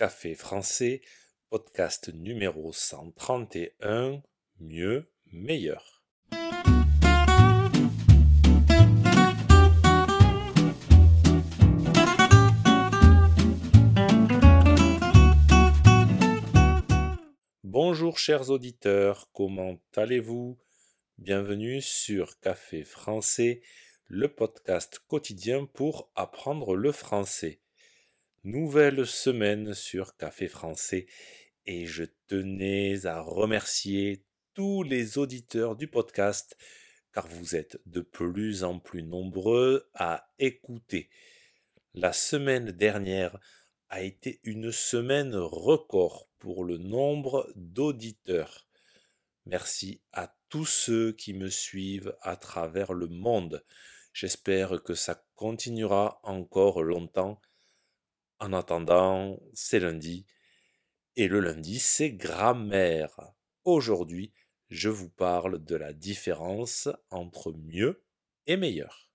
Café 0.00 0.34
français, 0.34 1.02
podcast 1.50 2.08
numéro 2.14 2.72
131, 2.72 4.22
mieux, 4.58 5.12
meilleur. 5.26 6.02
Bonjour 17.62 18.16
chers 18.16 18.48
auditeurs, 18.48 19.28
comment 19.34 19.78
allez-vous? 19.94 20.58
Bienvenue 21.18 21.82
sur 21.82 22.40
Café 22.40 22.84
français, 22.84 23.60
le 24.06 24.28
podcast 24.34 24.98
quotidien 25.08 25.66
pour 25.66 26.10
apprendre 26.14 26.74
le 26.74 26.90
français. 26.90 27.60
Nouvelle 28.44 29.06
semaine 29.06 29.74
sur 29.74 30.16
Café 30.16 30.48
français 30.48 31.06
et 31.66 31.84
je 31.84 32.04
tenais 32.26 33.04
à 33.04 33.20
remercier 33.20 34.24
tous 34.54 34.82
les 34.82 35.18
auditeurs 35.18 35.76
du 35.76 35.88
podcast 35.88 36.56
car 37.12 37.28
vous 37.28 37.54
êtes 37.54 37.78
de 37.84 38.00
plus 38.00 38.64
en 38.64 38.78
plus 38.78 39.02
nombreux 39.02 39.90
à 39.92 40.32
écouter. 40.38 41.10
La 41.92 42.14
semaine 42.14 42.70
dernière 42.72 43.38
a 43.90 44.00
été 44.00 44.40
une 44.44 44.72
semaine 44.72 45.34
record 45.36 46.26
pour 46.38 46.64
le 46.64 46.78
nombre 46.78 47.46
d'auditeurs. 47.56 48.66
Merci 49.44 50.00
à 50.12 50.34
tous 50.48 50.64
ceux 50.64 51.12
qui 51.12 51.34
me 51.34 51.50
suivent 51.50 52.16
à 52.22 52.36
travers 52.36 52.94
le 52.94 53.06
monde. 53.06 53.62
J'espère 54.14 54.82
que 54.82 54.94
ça 54.94 55.22
continuera 55.34 56.20
encore 56.22 56.82
longtemps. 56.82 57.38
En 58.40 58.54
attendant, 58.54 59.38
c'est 59.52 59.80
lundi. 59.80 60.26
Et 61.16 61.28
le 61.28 61.40
lundi, 61.40 61.78
c'est 61.78 62.12
grammaire. 62.12 63.20
Aujourd'hui, 63.64 64.32
je 64.70 64.88
vous 64.88 65.10
parle 65.10 65.62
de 65.62 65.76
la 65.76 65.92
différence 65.92 66.88
entre 67.10 67.52
mieux 67.52 68.02
et 68.46 68.56
meilleur. 68.56 69.10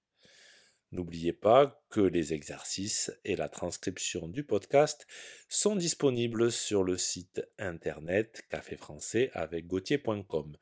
N'oubliez 0.91 1.33
pas 1.33 1.83
que 1.89 2.01
les 2.01 2.33
exercices 2.33 3.11
et 3.25 3.35
la 3.35 3.49
transcription 3.49 4.27
du 4.27 4.43
podcast 4.43 5.07
sont 5.49 5.75
disponibles 5.75 6.51
sur 6.51 6.83
le 6.83 6.95
site 6.95 7.41
internet 7.57 8.45
café 8.49 8.77
français 8.77 9.31
avec 9.33 9.65
gauthier.com. 9.65 10.55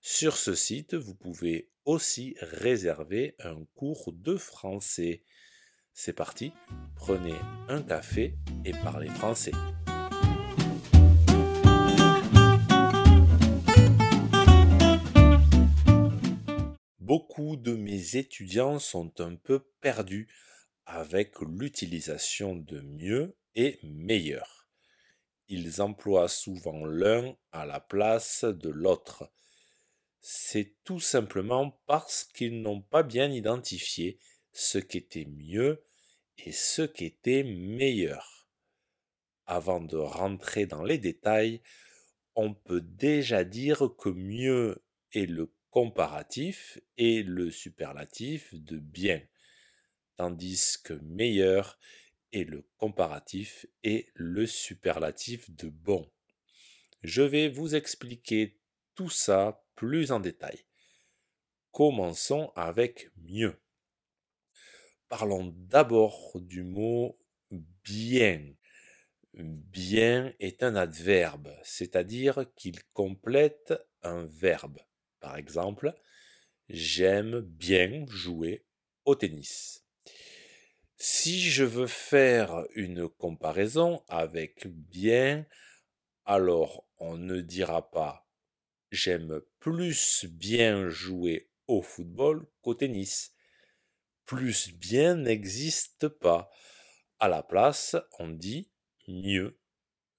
Sur 0.00 0.36
ce 0.36 0.56
site, 0.56 0.94
vous 0.94 1.14
pouvez 1.14 1.70
aussi 1.84 2.34
réserver 2.40 3.36
un 3.38 3.64
cours 3.76 4.12
de 4.12 4.36
français. 4.36 5.22
C'est 6.02 6.14
parti, 6.14 6.54
prenez 6.94 7.34
un 7.68 7.82
café 7.82 8.34
et 8.64 8.72
parlez 8.72 9.10
français. 9.10 9.52
Beaucoup 17.00 17.56
de 17.56 17.74
mes 17.74 18.16
étudiants 18.16 18.78
sont 18.78 19.20
un 19.20 19.34
peu 19.34 19.58
perdus 19.82 20.26
avec 20.86 21.38
l'utilisation 21.42 22.56
de 22.56 22.80
mieux 22.80 23.36
et 23.54 23.78
meilleur. 23.82 24.70
Ils 25.48 25.82
emploient 25.82 26.28
souvent 26.28 26.86
l'un 26.86 27.36
à 27.52 27.66
la 27.66 27.78
place 27.78 28.44
de 28.44 28.70
l'autre 28.70 29.30
c'est 30.22 30.76
tout 30.84 31.00
simplement 31.00 31.78
parce 31.86 32.24
qu'ils 32.24 32.60
n'ont 32.62 32.82
pas 32.82 33.02
bien 33.02 33.30
identifié 33.30 34.18
ce 34.52 34.76
qu'était 34.78 35.24
mieux 35.26 35.82
et 36.44 36.52
ce 36.52 36.82
qu'était 36.82 37.42
meilleur. 37.44 38.48
Avant 39.46 39.80
de 39.80 39.96
rentrer 39.96 40.66
dans 40.66 40.84
les 40.84 40.98
détails, 40.98 41.62
on 42.34 42.54
peut 42.54 42.80
déjà 42.80 43.44
dire 43.44 43.90
que 43.98 44.08
mieux 44.08 44.84
est 45.12 45.26
le 45.26 45.52
comparatif 45.70 46.78
et 46.96 47.22
le 47.22 47.50
superlatif 47.50 48.54
de 48.54 48.78
bien, 48.78 49.22
tandis 50.16 50.76
que 50.82 50.94
meilleur 50.94 51.78
est 52.32 52.44
le 52.44 52.68
comparatif 52.76 53.66
et 53.82 54.08
le 54.14 54.46
superlatif 54.46 55.50
de 55.50 55.68
bon. 55.68 56.10
Je 57.02 57.22
vais 57.22 57.48
vous 57.48 57.74
expliquer 57.74 58.60
tout 58.94 59.10
ça 59.10 59.64
plus 59.74 60.12
en 60.12 60.20
détail. 60.20 60.64
Commençons 61.72 62.52
avec 62.56 63.10
mieux. 63.16 63.58
Parlons 65.10 65.52
d'abord 65.56 66.30
du 66.36 66.62
mot 66.62 67.18
bien. 67.82 68.54
Bien 69.34 70.32
est 70.38 70.62
un 70.62 70.76
adverbe, 70.76 71.50
c'est-à-dire 71.64 72.46
qu'il 72.54 72.80
complète 72.92 73.74
un 74.04 74.24
verbe. 74.26 74.78
Par 75.18 75.36
exemple, 75.36 75.92
j'aime 76.68 77.40
bien 77.40 78.06
jouer 78.06 78.64
au 79.04 79.16
tennis. 79.16 79.84
Si 80.96 81.40
je 81.40 81.64
veux 81.64 81.88
faire 81.88 82.64
une 82.76 83.08
comparaison 83.08 84.04
avec 84.06 84.68
bien, 84.68 85.44
alors 86.24 86.86
on 86.98 87.16
ne 87.16 87.40
dira 87.40 87.90
pas 87.90 88.28
J'aime 88.92 89.40
plus 89.58 90.24
bien 90.30 90.88
jouer 90.88 91.50
au 91.66 91.82
football 91.82 92.46
qu'au 92.62 92.74
tennis. 92.74 93.34
Plus 94.30 94.72
bien 94.72 95.16
n'existe 95.16 96.06
pas. 96.06 96.52
À 97.18 97.26
la 97.26 97.42
place, 97.42 97.96
on 98.20 98.28
dit 98.28 98.70
mieux. 99.08 99.58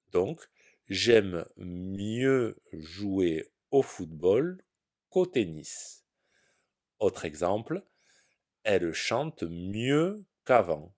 Donc, 0.09 0.49
j'aime 0.89 1.45
mieux 1.55 2.61
jouer 2.73 3.53
au 3.69 3.81
football 3.81 4.61
qu'au 5.07 5.25
tennis. 5.25 6.03
Autre 6.99 7.23
exemple, 7.23 7.85
elle 8.63 8.91
chante 8.91 9.43
mieux 9.43 10.25
qu'avant. 10.43 10.93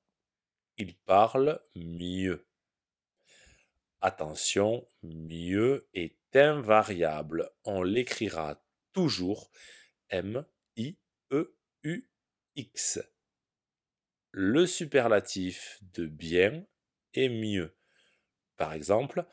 Il 0.77 0.97
parle 0.97 1.61
mieux. 1.75 2.47
Attention, 4.01 4.87
mieux 5.03 5.87
est 5.93 6.17
invariable. 6.35 7.51
On 7.63 7.83
l'écrira 7.83 8.65
toujours 8.91 9.51
Le 14.31 14.67
superlatif 14.67 15.79
de 15.93 16.05
bien 16.05 16.65
est 17.13 17.29
mieux. 17.29 17.75
Par 18.57 18.73
exemple, 18.73 19.25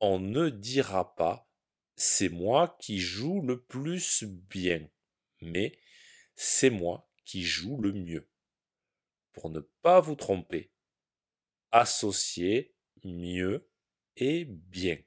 on 0.00 0.18
ne 0.18 0.48
dira 0.48 1.14
pas 1.14 1.48
c'est 1.96 2.30
moi 2.30 2.76
qui 2.80 2.98
joue 2.98 3.42
le 3.42 3.62
plus 3.62 4.24
bien, 4.24 4.88
mais 5.40 5.78
c'est 6.34 6.70
moi 6.70 7.08
qui 7.24 7.42
joue 7.42 7.80
le 7.80 7.92
mieux. 7.92 8.28
Pour 9.32 9.50
ne 9.50 9.60
pas 9.60 10.00
vous 10.00 10.16
tromper, 10.16 10.72
associez 11.70 12.74
mieux 13.04 13.68
et 14.16 14.46
bien. 14.46 14.98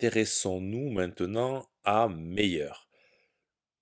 Intéressons-nous 0.00 0.90
maintenant 0.90 1.68
à 1.82 2.06
meilleur. 2.06 2.88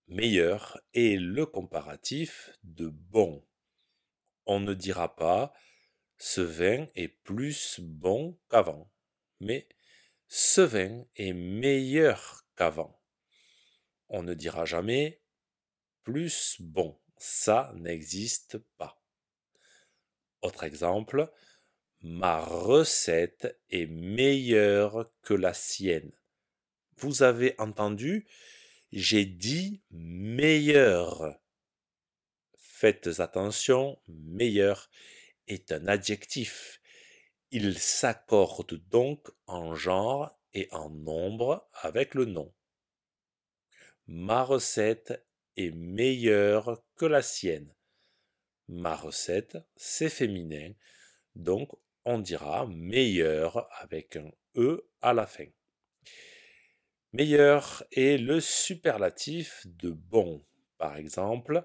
Meilleur 0.08 0.80
est 0.94 1.20
le 1.20 1.44
comparatif 1.44 2.48
de 2.62 2.88
bon. 2.88 3.46
On 4.46 4.58
ne 4.58 4.72
dira 4.72 5.14
pas 5.14 5.52
ce 6.16 6.40
vin 6.40 6.86
est 6.94 7.08
plus 7.08 7.80
bon 7.80 8.40
qu'avant, 8.48 8.90
mais 9.40 9.68
ce 10.26 10.62
vin 10.62 11.04
est 11.16 11.34
meilleur 11.34 12.46
qu'avant. 12.56 12.98
On 14.08 14.22
ne 14.22 14.32
dira 14.32 14.64
jamais 14.64 15.20
plus 16.02 16.56
bon. 16.60 16.98
Ça 17.18 17.74
n'existe 17.76 18.56
pas. 18.78 19.04
Autre 20.40 20.64
exemple, 20.64 21.30
ma 22.06 22.38
recette 22.38 23.60
est 23.68 23.86
meilleure 23.86 25.10
que 25.22 25.34
la 25.34 25.52
sienne. 25.52 26.12
Vous 26.98 27.24
avez 27.24 27.56
entendu, 27.58 28.28
j'ai 28.92 29.24
dit 29.24 29.82
meilleur. 29.90 31.36
Faites 32.54 33.18
attention, 33.18 33.98
meilleur 34.06 34.88
est 35.48 35.72
un 35.72 35.88
adjectif. 35.88 36.80
Il 37.50 37.76
s'accorde 37.76 38.74
donc 38.88 39.28
en 39.46 39.74
genre 39.74 40.38
et 40.54 40.68
en 40.70 40.90
nombre 40.90 41.68
avec 41.72 42.14
le 42.14 42.24
nom. 42.24 42.54
Ma 44.06 44.44
recette 44.44 45.26
est 45.56 45.74
meilleure 45.74 46.84
que 46.94 47.06
la 47.06 47.22
sienne. 47.22 47.74
Ma 48.68 48.94
recette, 48.94 49.58
c'est 49.74 50.08
féminin, 50.08 50.72
donc 51.34 51.68
on 52.06 52.20
dira 52.20 52.66
meilleur 52.68 53.68
avec 53.82 54.16
un 54.16 54.30
E 54.56 54.88
à 55.02 55.12
la 55.12 55.26
fin. 55.26 55.46
Meilleur 57.12 57.84
est 57.90 58.16
le 58.16 58.40
superlatif 58.40 59.66
de 59.66 59.90
bon. 59.90 60.46
Par 60.78 60.96
exemple, 60.96 61.64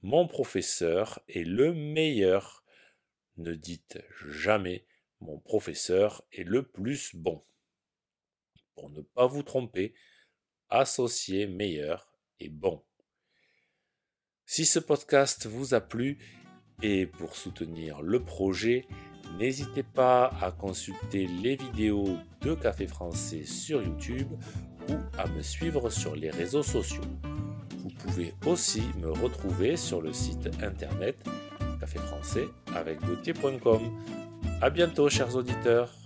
mon 0.00 0.26
professeur 0.26 1.20
est 1.28 1.44
le 1.44 1.74
meilleur. 1.74 2.64
Ne 3.36 3.54
dites 3.54 3.98
jamais 4.26 4.86
mon 5.20 5.38
professeur 5.38 6.24
est 6.32 6.44
le 6.44 6.66
plus 6.66 7.14
bon. 7.14 7.44
Pour 8.74 8.88
ne 8.88 9.02
pas 9.02 9.26
vous 9.26 9.42
tromper, 9.42 9.92
associez 10.70 11.46
meilleur 11.46 12.10
et 12.38 12.48
bon. 12.48 12.82
Si 14.46 14.64
ce 14.64 14.78
podcast 14.78 15.44
vous 15.44 15.74
a 15.74 15.82
plu 15.82 16.18
et 16.82 17.06
pour 17.06 17.36
soutenir 17.36 18.00
le 18.00 18.24
projet, 18.24 18.88
n'hésitez 19.38 19.82
pas 19.82 20.32
à 20.40 20.50
consulter 20.50 21.26
les 21.26 21.56
vidéos 21.56 22.16
de 22.40 22.54
Café 22.54 22.86
Français 22.86 23.44
sur 23.44 23.82
YouTube 23.82 24.28
ou 24.88 24.94
à 25.18 25.26
me 25.28 25.42
suivre 25.42 25.90
sur 25.90 26.16
les 26.16 26.30
réseaux 26.30 26.62
sociaux. 26.62 27.02
Vous 27.78 27.90
pouvez 27.90 28.34
aussi 28.46 28.82
me 29.00 29.10
retrouver 29.10 29.76
sur 29.76 30.00
le 30.00 30.12
site 30.12 30.48
internet 30.62 31.16
café 31.80 31.98
français 31.98 32.48
avec 32.76 33.00
A 34.60 34.70
bientôt, 34.70 35.08
chers 35.08 35.34
auditeurs. 35.34 35.99